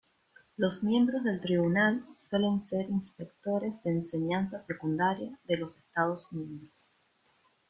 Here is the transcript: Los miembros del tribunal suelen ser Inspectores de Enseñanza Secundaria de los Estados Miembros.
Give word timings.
Los 0.57 0.81
miembros 0.83 1.23
del 1.23 1.39
tribunal 1.41 2.03
suelen 2.27 2.59
ser 2.59 2.89
Inspectores 2.89 3.83
de 3.83 3.91
Enseñanza 3.91 4.59
Secundaria 4.59 5.37
de 5.45 5.57
los 5.57 5.77
Estados 5.77 6.27
Miembros. 6.33 6.89